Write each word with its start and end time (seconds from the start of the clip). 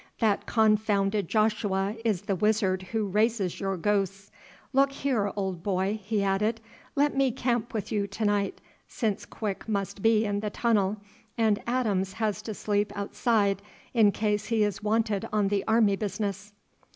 That 0.17 0.47
confounded 0.47 1.27
Joshua 1.27 1.95
is 2.03 2.23
the 2.23 2.35
wizard 2.35 2.81
who 2.81 3.05
raises 3.07 3.59
your 3.59 3.77
ghosts. 3.77 4.31
Look 4.73 4.91
here, 4.91 5.31
old 5.35 5.61
boy," 5.61 5.99
he 6.03 6.23
added, 6.23 6.59
"let 6.95 7.15
me 7.15 7.29
camp 7.29 7.71
with 7.71 7.91
you 7.91 8.07
to 8.07 8.25
night, 8.25 8.61
since 8.87 9.27
Quick 9.27 9.69
must 9.69 10.01
be 10.01 10.25
in 10.25 10.39
the 10.39 10.49
tunnel, 10.49 10.97
and 11.37 11.61
Adams 11.67 12.13
has 12.13 12.41
to 12.41 12.55
sleep 12.55 12.91
outside 12.95 13.61
in 13.93 14.11
case 14.11 14.47
he 14.47 14.63
is 14.63 14.81
wanted 14.81 15.29
on 15.31 15.49
the 15.49 15.63
army 15.67 15.95
business." 15.95 16.51